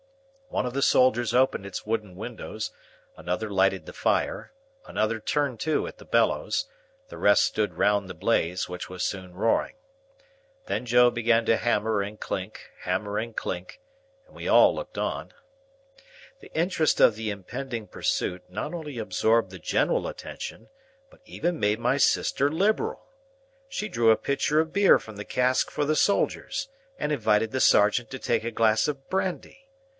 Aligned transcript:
One 0.49 0.65
of 0.65 0.73
the 0.73 0.81
soldiers 0.81 1.33
opened 1.33 1.65
its 1.65 1.85
wooden 1.85 2.15
windows, 2.15 2.71
another 3.15 3.49
lighted 3.51 3.85
the 3.85 3.93
fire, 3.93 4.51
another 4.85 5.19
turned 5.19 5.61
to 5.61 5.87
at 5.87 5.97
the 5.97 6.03
bellows, 6.05 6.65
the 7.07 7.19
rest 7.19 7.43
stood 7.45 7.75
round 7.75 8.09
the 8.09 8.13
blaze, 8.15 8.67
which 8.67 8.89
was 8.89 9.03
soon 9.05 9.33
roaring. 9.33 9.75
Then 10.65 10.85
Joe 10.85 11.09
began 11.09 11.45
to 11.45 11.55
hammer 11.55 12.01
and 12.01 12.19
clink, 12.19 12.71
hammer 12.81 13.17
and 13.17 13.33
clink, 13.33 13.79
and 14.25 14.35
we 14.35 14.47
all 14.47 14.75
looked 14.75 14.97
on. 14.97 15.33
The 16.41 16.51
interest 16.53 16.99
of 16.99 17.15
the 17.15 17.29
impending 17.29 17.87
pursuit 17.87 18.41
not 18.49 18.73
only 18.73 18.97
absorbed 18.97 19.51
the 19.51 19.59
general 19.59 20.05
attention, 20.07 20.67
but 21.11 21.21
even 21.25 21.59
made 21.61 21.79
my 21.79 21.95
sister 21.97 22.51
liberal. 22.51 23.05
She 23.69 23.87
drew 23.87 24.09
a 24.09 24.17
pitcher 24.17 24.59
of 24.59 24.73
beer 24.73 24.97
from 24.99 25.15
the 25.15 25.25
cask 25.25 25.69
for 25.69 25.85
the 25.85 25.95
soldiers, 25.95 26.67
and 26.97 27.13
invited 27.13 27.51
the 27.51 27.61
sergeant 27.61 28.09
to 28.09 28.19
take 28.19 28.43
a 28.43 28.51
glass 28.51 28.87
of 28.89 29.07
brandy. 29.09 29.67